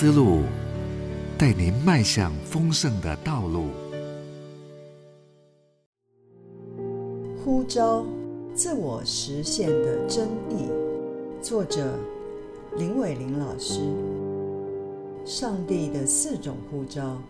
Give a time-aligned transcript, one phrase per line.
[0.00, 0.38] 思路，
[1.36, 3.66] 带您迈向丰盛的道路。
[7.44, 8.06] 呼召，
[8.54, 10.70] 自我实现的真意。
[11.42, 11.98] 作者：
[12.78, 13.82] 林伟玲老师。
[15.26, 17.20] 上帝的四种呼召。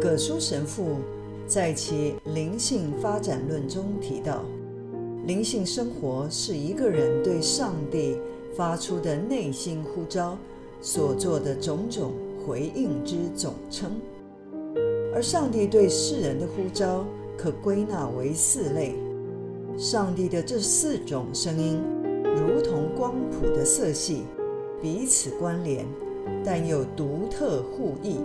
[0.00, 0.98] 葛舒神父
[1.48, 4.44] 在其《灵性发展论》中提到，
[5.26, 8.16] 灵性生活是一个人对上帝
[8.56, 10.38] 发出的内心呼召
[10.86, 12.12] 所做的种种
[12.46, 13.90] 回应之总称，
[15.12, 17.04] 而上帝对世人的呼召
[17.36, 18.94] 可归纳为四类。
[19.76, 21.82] 上帝的这四种声音，
[22.22, 24.22] 如同光谱的色系，
[24.80, 25.84] 彼此关联，
[26.44, 28.18] 但又独特互异。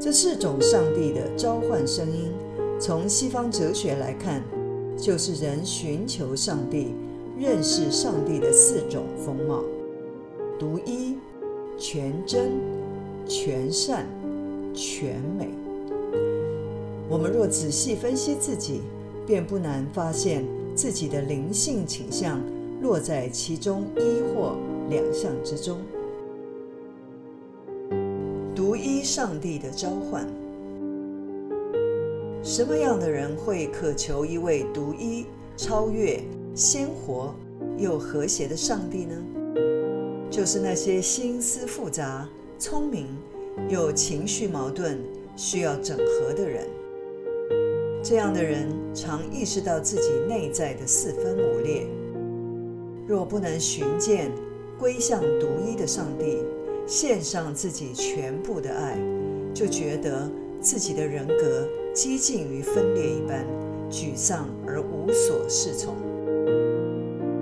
[0.00, 2.32] 这四种上帝的召唤声音，
[2.80, 4.42] 从西方哲学来看，
[4.96, 6.92] 就是人寻求上帝、
[7.38, 9.62] 认识上帝的四种风貌：
[10.58, 11.16] 独一、
[11.78, 12.52] 全真、
[13.26, 14.06] 全善、
[14.74, 15.48] 全美。
[17.08, 18.80] 我们若仔细分析自己，
[19.26, 22.40] 便不难发现自己的灵性倾向
[22.80, 24.56] 落在其中一或
[24.88, 25.78] 两项之中。
[28.54, 30.26] 独一上帝的召唤，
[32.42, 36.20] 什么样的人会渴求一位独一、超越、
[36.54, 37.34] 鲜活
[37.76, 39.14] 又和谐的上帝呢？
[40.36, 43.06] 就是那些心思复杂、聪明
[43.70, 44.98] 又情绪矛盾、
[45.34, 46.66] 需要整合的人。
[48.02, 51.86] 这样的人常意识到自己内在的四分五裂。
[53.08, 54.30] 若不能寻见
[54.78, 56.44] 归向独一的上帝，
[56.86, 58.98] 献上自己全部的爱，
[59.54, 63.42] 就觉得自己的人格几近于分裂一般，
[63.90, 65.94] 沮丧而无所适从。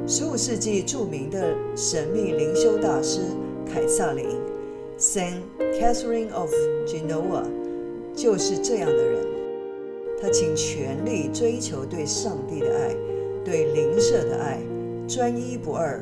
[0.06, 3.20] 十五世纪著名的神秘灵修大师
[3.66, 4.26] 凯撒琳
[4.98, 6.52] （Saint Catherine of
[6.86, 7.44] Genoa）
[8.14, 9.24] 就是这样的人。
[10.20, 12.94] 他倾全力追求对上帝的爱，
[13.42, 14.58] 对灵舍的爱，
[15.08, 15.98] 专一不二，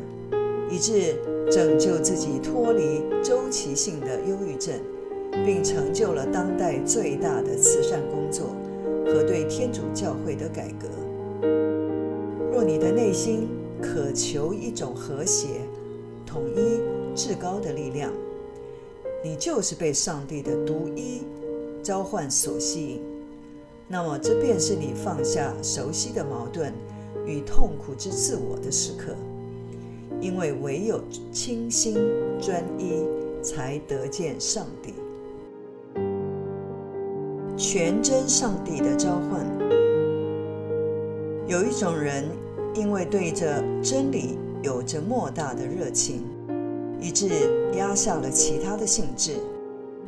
[0.68, 1.14] 以致
[1.48, 4.74] 拯救自己脱离周期性的忧郁症，
[5.46, 8.48] 并成就了当代最大的慈善工作
[9.06, 10.88] 和对天主教会的改革。
[12.52, 13.48] 若你的内心
[13.82, 15.48] 渴求一种和谐、
[16.24, 16.80] 统一、
[17.16, 18.12] 至高的力量，
[19.24, 21.22] 你就是被上帝的独一
[21.82, 23.02] 召唤所吸引。
[23.88, 26.72] 那么，这便是你放下熟悉的矛盾
[27.26, 29.14] 与痛苦之自我的时刻，
[30.20, 31.00] 因为唯有
[31.32, 31.94] 清心
[32.40, 33.02] 专一，
[33.42, 34.94] 才得见上帝。
[37.54, 39.46] 全真上帝的召唤。
[41.46, 42.24] 有一种人，
[42.74, 46.24] 因为对着真理有着莫大的热情，
[47.00, 47.28] 以致
[47.76, 49.34] 压下了其他的兴致，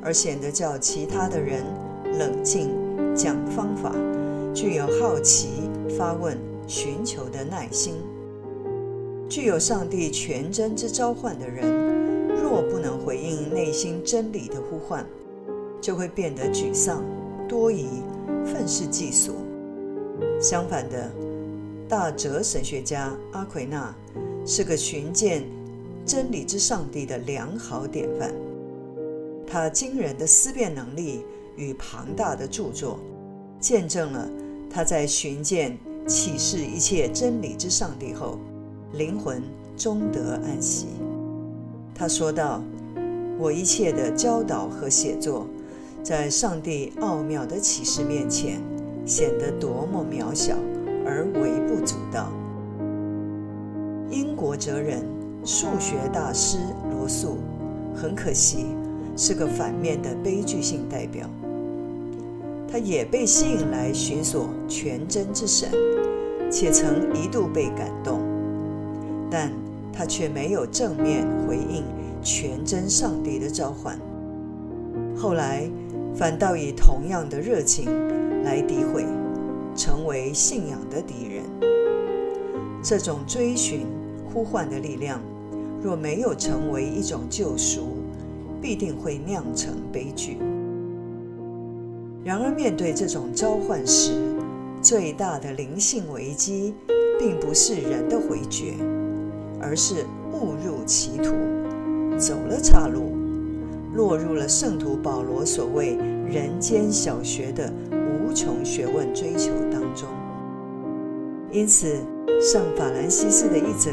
[0.02, 1.62] 而显得叫其他的人
[2.18, 2.70] 冷静。
[3.14, 3.92] 讲方法，
[4.52, 6.36] 具有好奇、发问、
[6.66, 7.94] 寻求的耐心，
[9.28, 15.06] 具有上帝全真之召唤的人，若不能回应内心真理的呼唤，
[15.80, 17.04] 就会变得沮丧、
[17.48, 17.86] 多疑、
[18.44, 19.34] 愤世嫉俗。
[20.40, 21.08] 相反的，
[21.88, 23.94] 大哲神学家阿奎那
[24.46, 25.44] 是个寻见
[26.04, 28.32] 真理之上帝的良好典范。
[29.46, 31.24] 他惊人的思辨能力。
[31.56, 32.98] 与庞大的著作，
[33.60, 34.28] 见证了
[34.68, 38.40] 他在寻见启示一切真理之上帝后，
[38.94, 39.40] 灵魂
[39.76, 40.88] 终得安息。
[41.94, 42.60] 他说道
[43.38, 45.46] ：“我一切的教导和写作，
[46.02, 48.60] 在上帝奥妙的启示面前，
[49.06, 50.56] 显得多么渺小
[51.04, 52.30] 而微不足道。”
[54.10, 55.02] 英国哲人、
[55.44, 56.58] 数学大师
[56.90, 57.38] 罗素，
[57.94, 58.66] 很可惜
[59.16, 61.28] 是个反面的悲剧性代表。
[62.70, 65.68] 他也被吸引来寻索全真之神，
[66.50, 68.20] 且曾一度被感动，
[69.30, 69.50] 但
[69.92, 71.84] 他却没有正面回应
[72.20, 73.96] 全真上帝的召唤。
[75.16, 75.70] 后来
[76.14, 77.86] 反倒以同样的热情
[78.42, 79.04] 来诋毁，
[79.76, 81.44] 成为信仰的敌人。
[82.82, 83.86] 这种追寻
[84.32, 85.20] 呼唤的力量，
[85.82, 87.96] 若没有成为一种救赎，
[88.60, 90.38] 必定会酿成悲剧。
[92.22, 94.12] 然而，面对这种召唤时，
[94.80, 96.74] 最大的灵性危机，
[97.18, 98.74] 并不是人的回绝，
[99.60, 101.34] 而是误入歧途，
[102.18, 103.16] 走了岔路，
[103.94, 105.96] 落入了圣徒保罗所谓
[106.26, 107.70] “人间小学”的
[108.24, 110.08] 无穷学问追求当中。
[111.50, 111.98] 因此，
[112.40, 113.90] 圣法兰西斯的一则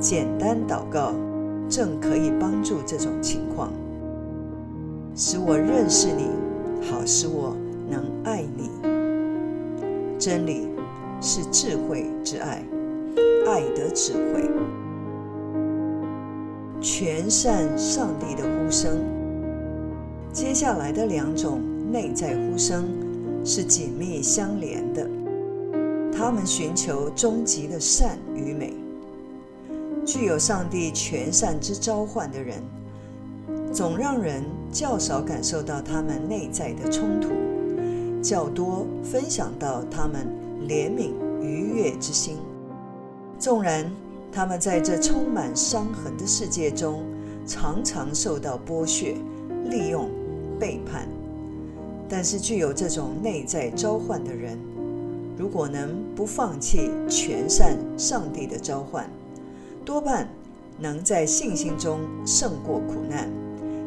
[0.00, 1.12] 简单祷告，
[1.68, 3.70] 正可以帮助这种情况，
[5.14, 6.30] 使我认识你，
[6.90, 7.56] 好使我
[7.88, 8.70] 能爱你。
[10.18, 10.68] 真理
[11.20, 12.64] 是智慧之爱，
[13.46, 14.50] 爱的智慧。
[16.80, 18.98] 全善上帝的呼声，
[20.32, 21.60] 接下来的两种
[21.92, 22.84] 内在呼声
[23.46, 25.08] 是紧密相连的，
[26.12, 28.74] 他们寻求终极的善与美。
[30.04, 32.60] 具有上帝全善之召唤的人，
[33.72, 37.28] 总让人较少感受到他们内在的冲突，
[38.20, 40.26] 较多分享到他们
[40.66, 42.38] 怜悯愉悦之心。
[43.38, 43.88] 纵然
[44.32, 47.04] 他们在这充满伤痕的世界中，
[47.46, 49.14] 常常受到剥削、
[49.70, 50.10] 利用、
[50.58, 51.08] 背叛，
[52.08, 54.58] 但是具有这种内在召唤的人，
[55.36, 59.08] 如果能不放弃全善上帝的召唤，
[59.84, 60.28] 多半
[60.78, 63.28] 能在信心中胜过苦难，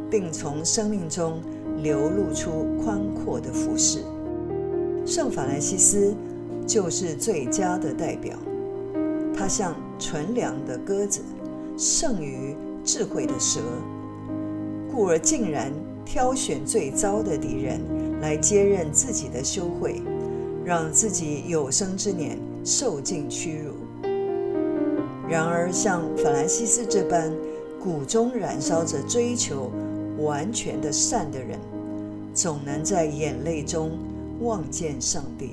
[0.09, 1.41] 并从生命中
[1.81, 4.03] 流露出宽阔的服饰。
[5.05, 6.13] 圣法兰西斯
[6.67, 8.37] 就是最佳的代表。
[9.33, 11.21] 他像纯良的鸽子，
[11.77, 13.61] 胜于智慧的蛇，
[14.91, 15.71] 故而竟然
[16.03, 17.79] 挑选最糟的敌人
[18.21, 20.01] 来接任自己的修会，
[20.65, 23.73] 让自己有生之年受尽屈辱。
[25.29, 27.31] 然而，像法兰西斯这般
[27.79, 29.71] 骨中燃烧着追求
[30.17, 31.59] 完全的善的人，
[32.33, 33.91] 总能在眼泪中
[34.41, 35.51] 望见上帝。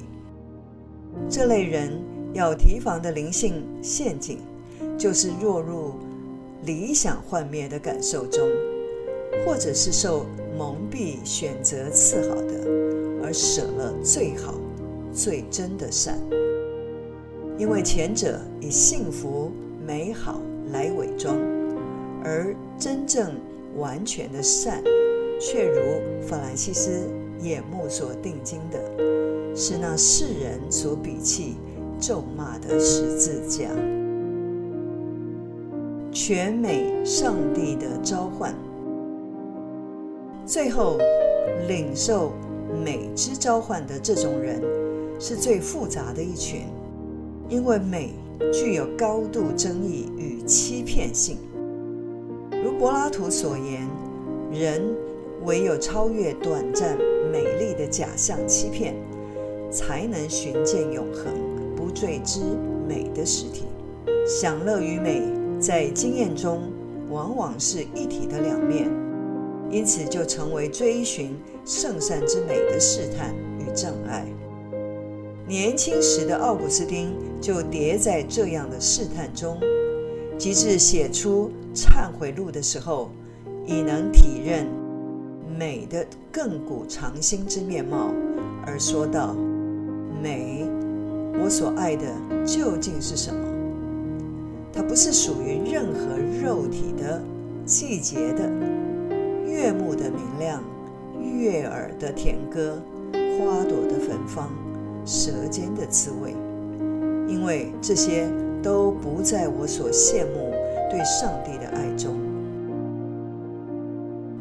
[1.29, 1.93] 这类人
[2.33, 4.39] 要提防的灵性陷阱，
[4.99, 5.95] 就是落入
[6.65, 8.49] 理想幻灭的感受中，
[9.45, 12.55] 或者是受蒙蔽选择次好的，
[13.23, 14.55] 而舍了最好、
[15.13, 16.19] 最真的善，
[17.59, 19.51] 因为前者以幸福。
[19.87, 20.41] 美好
[20.73, 21.39] 来伪装，
[22.25, 23.37] 而真正
[23.77, 24.83] 完全的善，
[25.39, 25.81] 却如
[26.27, 27.09] 法兰西斯
[27.41, 28.81] 眼目所定睛的，
[29.55, 31.55] 是那世人所鄙弃、
[32.01, 33.69] 咒骂的十字架。
[36.11, 38.53] 全美上帝的召唤，
[40.47, 40.97] 最后
[41.67, 42.33] 领受
[42.85, 44.63] 美之召唤的这种人，
[45.19, 46.63] 是最复杂的一群，
[47.49, 48.13] 因为美。
[48.53, 51.39] 具有高度争议与欺骗性，
[52.63, 53.89] 如柏拉图所言，
[54.53, 54.95] 人
[55.47, 56.99] 唯有超越短暂
[57.33, 58.95] 美丽的假象欺骗，
[59.71, 61.33] 才能寻见永恒
[61.75, 62.41] 不坠之
[62.87, 63.65] 美的实体。
[64.27, 65.23] 享乐与美
[65.59, 66.61] 在经验中
[67.09, 68.87] 往往是一体的两面，
[69.71, 74.27] 因此就成为追寻圣善之美的试探与障碍。
[75.47, 79.59] 年轻时的奥古斯丁就跌在这样的试探中，
[80.37, 83.11] 及至写出《忏悔录》的时候，
[83.65, 84.67] 已能体认
[85.57, 88.13] 美的亘古长新之面貌，
[88.67, 89.37] 而说道
[90.23, 90.65] ：“美，
[91.43, 92.05] 我所爱的
[92.45, 93.41] 究竟是什么？
[94.73, 97.23] 它不是属于任何肉体的、
[97.65, 98.51] 季节的、
[99.47, 100.63] 悦目的明亮、
[101.23, 102.83] 悦耳的甜歌、
[103.39, 104.51] 花朵的芬芳。”
[105.09, 106.35] 舌尖的滋味，
[107.29, 108.29] 因为这些
[108.61, 110.51] 都不在我所羡慕
[110.91, 112.17] 对上帝的爱中。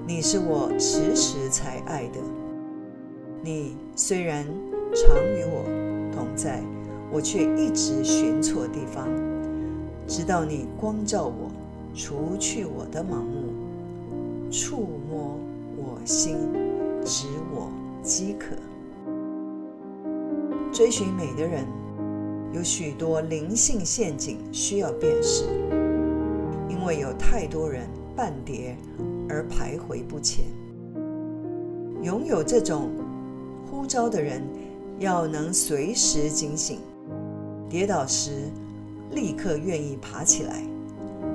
[0.07, 2.19] 你是我迟迟才爱的，
[3.43, 4.43] 你虽然
[4.91, 5.63] 常与我
[6.11, 6.63] 同在，
[7.11, 9.07] 我却一直寻错地方，
[10.07, 11.51] 直到你光照我，
[11.93, 13.53] 除去我的盲目，
[14.49, 14.87] 触
[16.05, 16.37] 心，
[17.03, 17.71] 使我
[18.03, 18.55] 饥渴。
[20.71, 21.65] 追寻美的人
[22.53, 25.45] 有许多灵性陷阱需要辨识，
[26.69, 28.77] 因为有太多人半跌
[29.27, 30.45] 而徘徊不前。
[32.03, 32.91] 拥有这种
[33.65, 34.43] 呼召的人，
[34.99, 36.77] 要能随时警醒，
[37.67, 38.51] 跌倒时
[39.11, 40.61] 立刻愿意爬起来，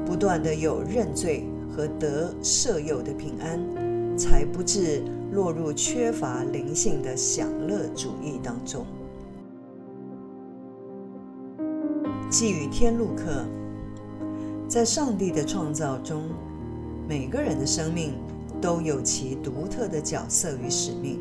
[0.07, 3.59] 不断的有认罪和得舍友的平安，
[4.17, 5.03] 才不致
[5.33, 8.85] 落入缺乏灵性的享乐主义当中。
[12.31, 13.45] 寄予天路客，
[14.69, 16.23] 在上帝的创造中，
[17.09, 18.15] 每个人的生命
[18.61, 21.19] 都有其独特的角色与使命。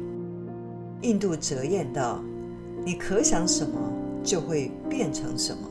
[1.02, 2.22] 印度哲言道
[2.86, 3.80] ：“你可想什么，
[4.24, 5.68] 就会变成什么。”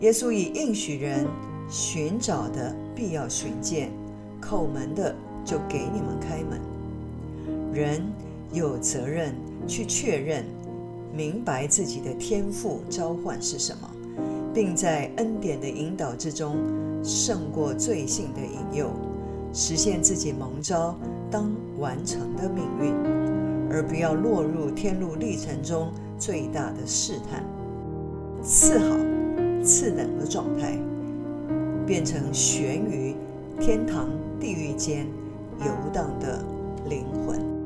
[0.00, 1.26] 耶稣以应许人
[1.68, 3.90] 寻找的必要寻见，
[4.42, 5.14] 叩门的
[5.50, 6.60] 就给你们开门。
[7.72, 8.00] 人
[8.52, 9.34] 有责任
[9.66, 10.44] 去确认、
[11.12, 13.90] 明白自己的天赋召唤是什么。
[14.52, 16.56] 并在恩典的引导之中
[17.04, 18.90] 胜过罪性的引诱，
[19.52, 20.96] 实现自己蒙召
[21.30, 22.92] 当完成的命运，
[23.70, 27.44] 而不要落入天路历程中最大的试探、
[28.42, 28.96] 次好、
[29.62, 30.76] 次等的状态，
[31.86, 33.14] 变成悬于
[33.60, 34.08] 天堂、
[34.40, 35.06] 地狱间
[35.60, 36.42] 游荡的
[36.86, 37.59] 灵魂。